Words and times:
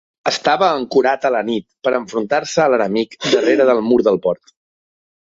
Estava 0.29 0.69
ancorat 0.77 1.27
a 1.29 1.31
la 1.35 1.43
nit 1.51 1.69
per 1.87 1.95
enfrontar-se 1.99 2.65
a 2.65 2.69
l'enemic 2.75 3.17
darrere 3.37 3.71
del 3.75 3.87
mur 3.93 4.03
del 4.13 4.23
port. 4.29 4.61